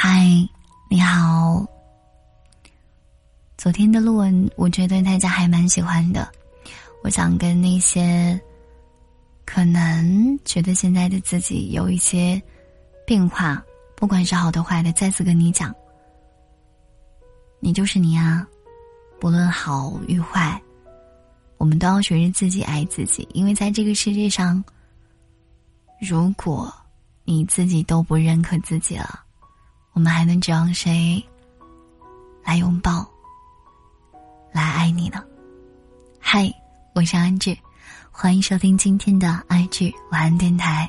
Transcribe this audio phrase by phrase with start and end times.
[0.00, 0.48] 嗨，
[0.88, 1.66] 你好。
[3.56, 6.32] 昨天的录文，我觉得大家还蛮喜欢的。
[7.02, 8.40] 我想跟那些
[9.44, 12.40] 可能觉得现在的自己有一些
[13.04, 13.60] 变化，
[13.96, 15.74] 不管是好的坏的，再次跟你讲，
[17.58, 18.46] 你就是你啊，
[19.18, 20.62] 不论好与坏，
[21.56, 23.26] 我们都要学着自己爱自己。
[23.34, 24.62] 因为在这个世界上，
[26.00, 26.72] 如果
[27.24, 29.24] 你自己都不认可自己了，
[29.98, 31.20] 我们还能指望谁
[32.44, 33.04] 来拥抱？
[34.52, 35.24] 来爱你呢，
[36.20, 36.48] 嗨，
[36.94, 37.58] 我是安志，
[38.08, 40.88] 欢迎收听今天的爱志晚安电台。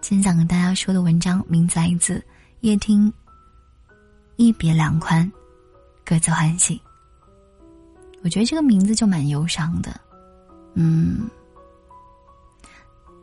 [0.00, 2.24] 今天想跟大家说的文章名字来自
[2.60, 3.12] 夜听。
[4.36, 5.30] 一别两宽，
[6.02, 6.80] 各自欢喜。
[8.22, 10.00] 我觉得这个名字就蛮忧伤的，
[10.72, 11.28] 嗯，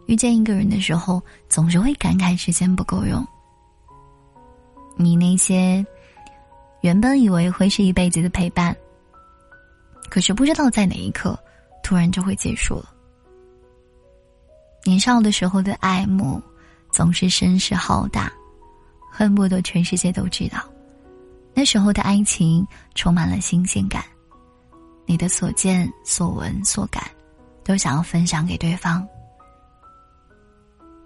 [0.06, 3.28] 遇见一个人的时候，总是会感慨时间不够用。
[4.96, 5.86] 你那些
[6.82, 8.76] 原本以为会是一辈子的陪伴。
[10.10, 11.40] 可是不知道在哪一刻，
[11.84, 12.94] 突然就会结束了。
[14.84, 16.42] 年少的时候的爱慕，
[16.92, 18.32] 总是声势浩大，
[19.10, 20.60] 恨不得全世界都知道。
[21.54, 24.04] 那时候的爱情充满了新鲜感，
[25.06, 27.04] 你的所见所闻所感，
[27.64, 29.08] 都想要分享给对方。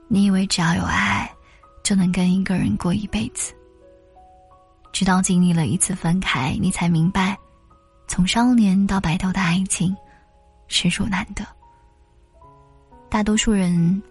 [0.07, 1.31] 你以为只要有爱，
[1.83, 3.53] 就能跟一个人过一辈子。
[4.95, 7.37] 直到经历了一次分开，你才明白。
[8.07, 9.93] 从少年到白头的爱情，
[10.69, 11.43] 实属难得。
[13.09, 14.01] 大多数人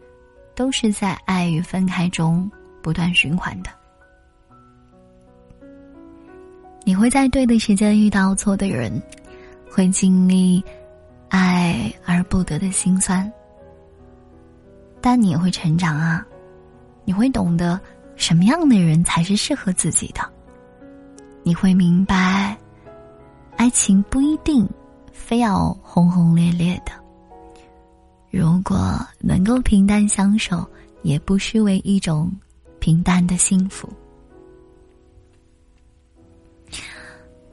[0.55, 2.51] 都是在爱与分开中
[2.83, 3.71] 不断循环的。
[6.85, 9.03] 你会在对的时间遇到错的人，
[9.71, 10.63] 会经历
[11.31, 13.33] 爱而不得的心酸。
[15.01, 16.23] 但你也会成长啊，
[17.07, 17.81] 你会懂得
[18.17, 20.31] 什么样的人才是适合自己的，
[21.45, 22.59] 你会明白。
[23.57, 24.69] 爱情不一定
[25.13, 26.93] 非要轰轰烈烈的，
[28.31, 30.69] 如果能够平淡相守，
[31.03, 32.33] 也不失为一种
[32.81, 33.89] 平淡的幸福。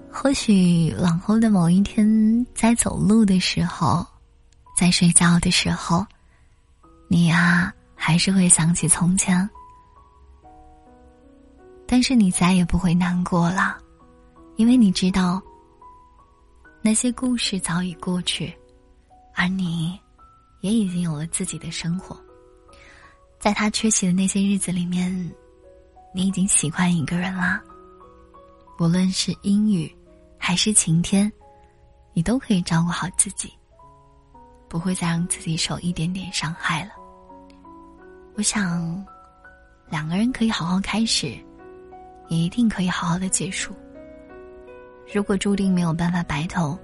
[0.09, 4.05] 或许往后的某一天，在走路的时候，
[4.75, 6.05] 在睡觉的时候，
[7.07, 9.49] 你啊，还是会想起从前，
[11.85, 13.77] 但是你再也不会难过了，
[14.61, 15.41] 因为你知道。
[16.83, 18.55] 那些故事早已过去，
[19.33, 19.99] 而你，
[20.59, 22.15] 也已经有了自己的生活。
[23.39, 25.11] 在他缺席的那些日子里面，
[26.13, 27.59] 你已经习惯一个人啦。
[28.77, 29.91] 无论是阴雨，
[30.37, 31.31] 还是晴天，
[32.13, 33.51] 你都可以照顾好自己，
[34.69, 36.91] 不会再让自己受一点点伤害了。
[38.35, 39.03] 我想，
[39.89, 41.35] 两个人可以好好开始，
[42.29, 43.73] 也一定可以好好的结束。
[45.13, 46.79] 如果注定没有办法白头，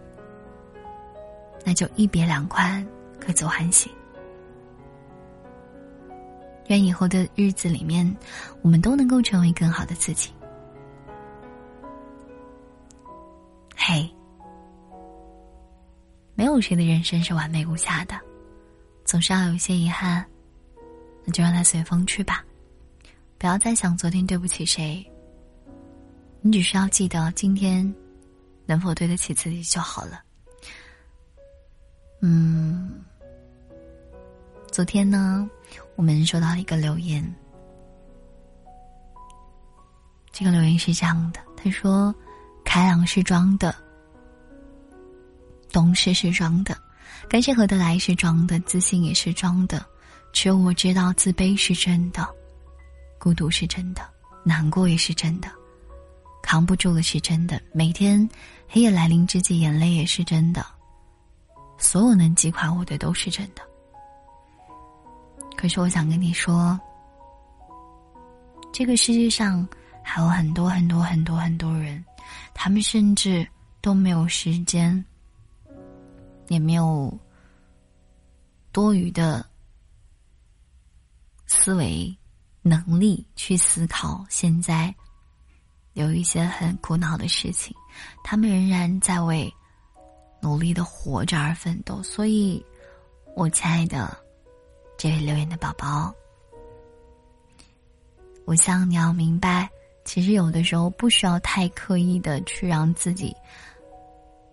[1.63, 2.85] 那就一别两宽，
[3.19, 3.89] 各走欢喜。
[6.67, 8.05] 愿以后的日子里面，
[8.61, 10.29] 我们都能够成为更好的自己。
[13.73, 14.09] 嘿，
[16.35, 18.19] 没有谁的人生是完美无瑕的，
[19.05, 20.25] 总是要有一些遗憾，
[21.23, 22.43] 那就让它随风去吧，
[23.37, 25.01] 不要再想昨天对不起谁。
[26.41, 27.95] 你只需要记得今天。
[28.67, 30.21] 能否对得起自己就好了。
[32.21, 33.03] 嗯，
[34.71, 35.49] 昨天呢，
[35.95, 37.23] 我们收到一个留言。
[40.31, 42.13] 这个留言是这样的：他说，
[42.63, 43.73] 开朗是装的，
[45.71, 46.77] 懂事是装的，
[47.27, 49.83] 跟谁合得来是装的，自信也是装的，
[50.33, 52.27] 只有我知道自卑是真的，
[53.17, 54.01] 孤独是真的，
[54.43, 55.49] 难过也是真的。
[56.47, 58.25] 扛不住了是真的，每天
[58.69, 60.65] 黑夜来临之际，眼泪也是真的。
[61.77, 63.61] 所有能击垮我的都是真的。
[65.57, 66.79] 可是我想跟你说，
[68.71, 69.67] 这个世界上
[70.01, 72.01] 还有很多很多很多很多人，
[72.53, 73.45] 他们甚至
[73.81, 75.03] 都没有时间，
[76.47, 77.13] 也没有
[78.71, 79.45] 多余的
[81.45, 82.17] 思维
[82.61, 84.95] 能力去思考现在。
[85.97, 87.75] 有一些很苦恼的事情，
[88.23, 89.51] 他们仍然在为
[90.39, 92.03] 努力的活着而奋斗。
[92.03, 92.63] 所以，
[93.35, 94.15] 我亲爱的
[94.95, 96.13] 这位留言的宝宝，
[98.45, 99.67] 我想你要明白，
[100.05, 103.35] 其实有的时候不需要太刻意的去让自己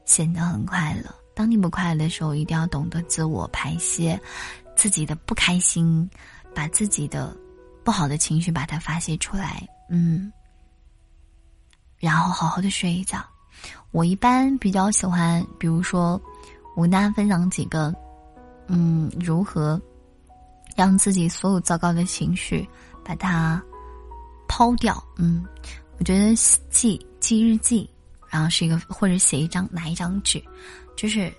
[0.06, 1.14] 显得很快乐。
[1.35, 4.19] 当你不快乐的时候，一定要懂得自我排泄
[4.75, 6.08] 自己的不开心，
[6.55, 7.37] 把自己的
[7.85, 9.69] 不好的情绪把它发泄出来。
[9.91, 10.32] 嗯。
[12.04, 13.18] 然后好好的睡一觉。
[13.90, 16.20] 我一般比较喜欢，比如说，
[16.76, 17.94] 我跟大家分享几个，
[18.66, 19.80] 嗯，如何
[20.76, 22.68] 让自己所有糟糕的情绪
[23.02, 23.62] 把它
[24.46, 25.02] 抛掉。
[25.16, 25.44] 嗯，
[25.98, 26.34] 我觉得
[26.70, 27.88] 记记日记，
[28.28, 30.42] 然后是一个或者写一张拿一张纸，
[30.96, 31.32] 就是，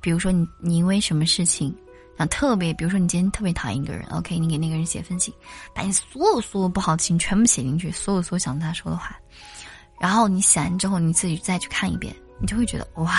[0.00, 1.74] 比如说你你因为什么事情，
[2.16, 5.34] 想特别，比如说你今天特别讨厌一个人，OK，你给那个人写封信，
[5.74, 9.16] 把你所有所有不好的情绪全部写进去，所有所有想对他说的话。
[9.98, 13.12] 然后你写完之后，你自己再去看一遍，你就会觉得哇，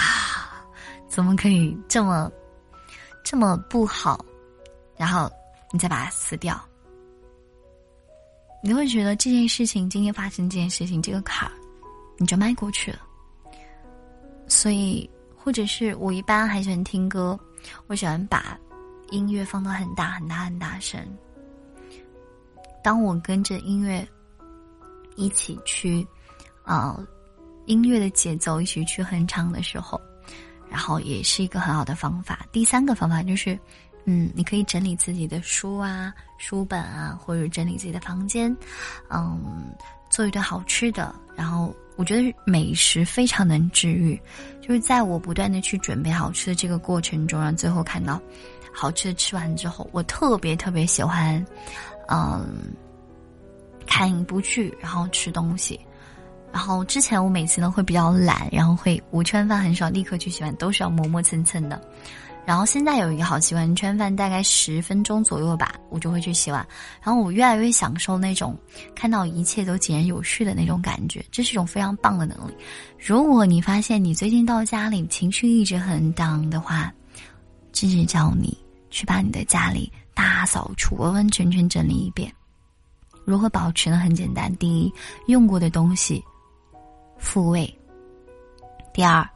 [1.08, 2.32] 怎么可以这么
[3.24, 4.24] 这么不好？
[4.96, 5.32] 然后
[5.72, 6.60] 你再把它撕掉，
[8.62, 11.54] 你会觉得这件事情今天发生这件事情这个坎儿，
[12.18, 13.00] 你就迈过去了。
[14.48, 17.40] 所以，或者是我一般还喜欢听歌，
[17.88, 18.58] 我喜欢把
[19.10, 21.00] 音乐放到很大很大很大声。
[22.84, 24.08] 当我跟着音乐
[25.16, 26.08] 一起去。
[26.68, 27.08] 呃，
[27.66, 30.00] 音乐的节奏一起去哼唱的时候，
[30.70, 32.46] 然后也是一个很好的方法。
[32.52, 33.58] 第三个方法就是，
[34.04, 38.56] 嗯，你可以整理自己的书啊、书本啊，或者整理自己的房间，
[39.10, 39.74] 嗯，
[40.10, 41.16] 做一顿好吃的。
[41.38, 44.20] 然后我觉得美食非常能治愈，
[44.60, 48.20] 就是在我不断的去准备好吃的这个过程中，然后最后看到
[48.74, 51.46] 好吃的吃完之后，我特别特别喜欢，
[52.10, 52.74] 嗯，
[53.86, 55.80] 看一部剧，然后吃东西。
[56.58, 61.80] 然后之前我每次呢会比较懒，然后会我吃完饭很少立刻去洗碗，都是要磨磨蹭蹭的。
[62.48, 66.68] 然后现在有一个好习惯，吃完饭大概十分钟左右吧，我就会去洗碗。
[67.00, 68.58] 然后我越来越享受那种
[68.96, 72.54] 看到一切都井然有序的那种感觉，这是一种非常棒的能力。
[72.98, 76.92] 如果你发现你最近到家里情绪一直很 down 的话，
[77.72, 78.58] 芝芝叫你
[78.90, 82.34] 去把你的家里大扫除，完完全全整理一遍。
[83.26, 83.98] 如何保持呢？
[83.98, 84.92] 很简单，第一，
[85.28, 86.24] 用过的东西。
[87.18, 87.72] 复位。
[88.94, 89.28] 第二，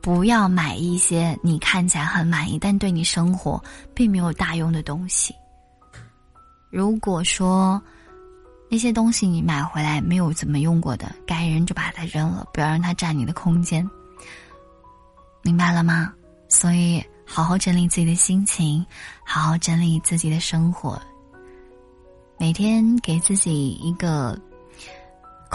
[0.00, 3.62] 不要买一些你看起来很满意，但对你生活
[3.94, 5.34] 并没有大用的东西。
[6.70, 7.80] 如果说
[8.68, 13.88] 那些东西你买回来没有怎么用过的，该扔就把它扔了，不要让它占你的空间。
[15.42, 16.12] 明白了吗？
[16.48, 18.84] 所以好好整理自己的心情，
[19.24, 21.00] 好好整理自己的生活，
[22.38, 24.38] 每天给自己一个。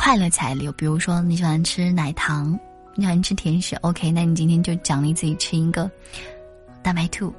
[0.01, 2.57] 快乐材料，比如说你喜欢吃奶糖，
[2.95, 5.91] 你喜欢吃甜食，OK，那你今天就奖励自己吃一个
[6.81, 7.33] 大白兔。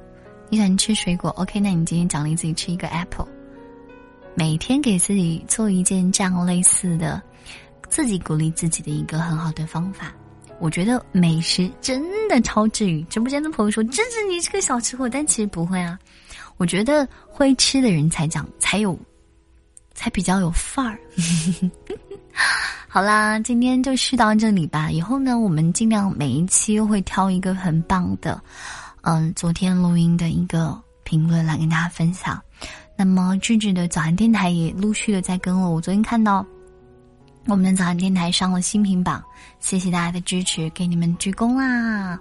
[0.47, 3.27] 你喜欢吃水果，OK，那你今天奖励自己吃一个 apple。
[4.35, 7.19] 每天给自己做一件这样类似的，
[7.89, 10.13] 自己鼓励自己的一个很好的方法。
[10.59, 13.01] 我觉得美食真的超治愈。
[13.05, 15.97] 直播间的朋友说：“真是你是个小吃货。”但其实不会啊。
[16.57, 18.95] 我觉得会吃的人才讲才有，
[19.95, 20.99] 才比较有范儿。
[22.87, 24.91] 好啦，今天就试到这里吧。
[24.91, 28.41] 以后呢，我们尽量每一期会挑一个很棒的，
[29.01, 32.41] 嗯，昨天录音的一个评论来跟大家分享。
[32.97, 35.69] 那么，智智的早安电台也陆续的在跟了。
[35.69, 36.45] 我昨天看到
[37.47, 39.23] 我们的早安电台上了新品榜，
[39.59, 42.19] 谢谢大家的支持，给你们鞠躬啦！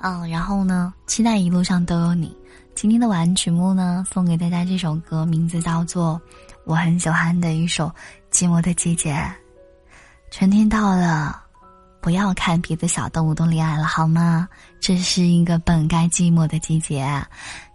[0.00, 2.34] 嗯，然后呢，期待一路上都有你。
[2.74, 6.20] 今天的晚安曲目呢，送给大家这首歌，名字叫做
[6.64, 7.86] 我很喜欢的一首
[8.32, 9.12] 《寂寞的季节》。
[10.36, 11.40] 春天到了，
[12.00, 14.48] 不要看别的小动物都恋爱了，好吗？
[14.80, 17.08] 这是一个本该寂寞的季节，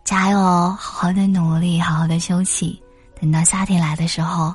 [0.04, 2.84] 加油，好好的努力，好好的休息。
[3.18, 4.54] 等到夏天来的时候，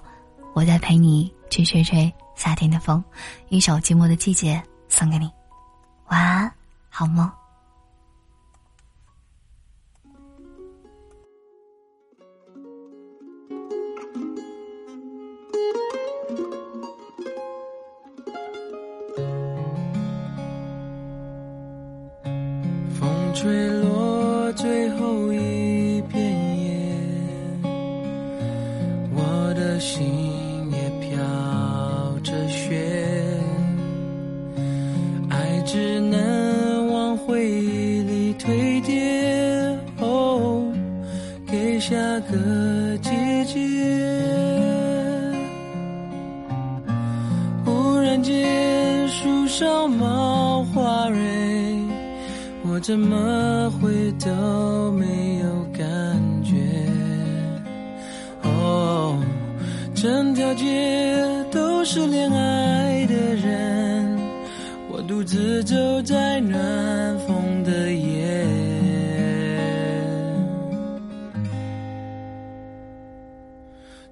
[0.52, 3.02] 我再陪你去吹吹夏天的风。
[3.48, 4.62] 一首《寂寞的季节》
[4.94, 5.32] 送给你，
[6.08, 6.52] 晚安，
[6.90, 7.26] 好梦。
[23.34, 23.73] 追。
[52.86, 55.88] 怎么会都没有感
[56.44, 56.54] 觉？
[58.42, 59.18] 哦，
[59.94, 64.18] 整条街都是恋爱的人，
[64.90, 68.46] 我独自走在暖风的夜，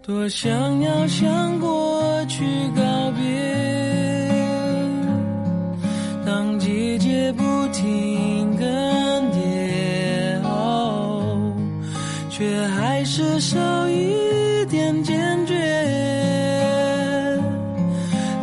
[0.01, 2.43] 多想要向过去
[13.15, 15.55] 是少一点坚决，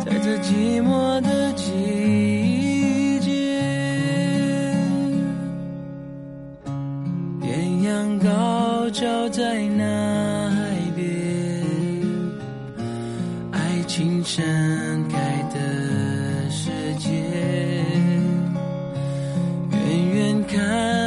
[0.04, 3.32] 在这寂寞的季节，
[7.42, 10.60] 艳阳高照在那海
[10.94, 11.04] 边，
[13.50, 14.40] 爱情盛
[15.08, 15.18] 开
[15.52, 15.58] 的
[16.48, 17.10] 世界，
[19.72, 20.99] 远远看。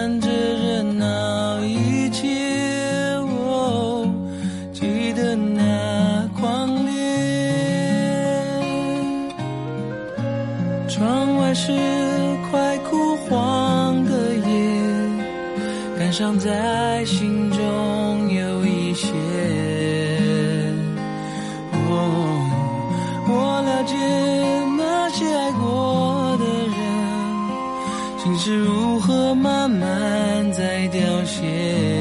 [16.03, 19.07] 感伤在心中有一些。
[23.25, 23.95] 我了解
[24.77, 26.45] 那些爱过的
[26.75, 26.77] 人，
[28.21, 31.92] 心是如何慢慢在凋谢。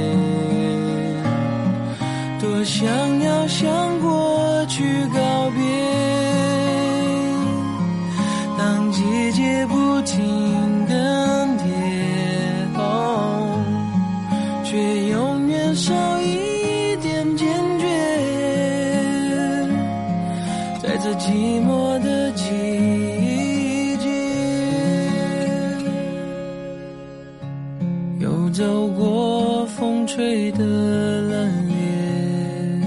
[30.33, 32.83] 风吹的冷冽，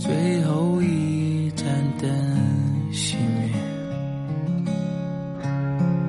[0.00, 1.64] 最后一盏
[2.00, 2.10] 灯
[2.92, 3.52] 熄灭，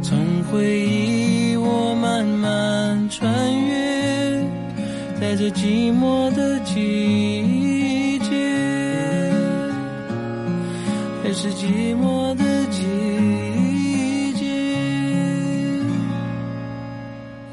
[0.01, 3.31] 从回忆我慢慢穿
[3.67, 4.43] 越，
[5.21, 8.33] 在这寂寞的季节。
[11.23, 14.43] 还是寂寞的季节，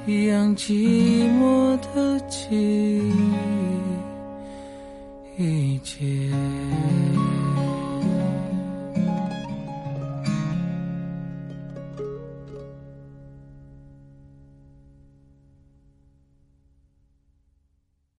[0.07, 2.10] 一样寂寞的
[2.51, 2.80] 季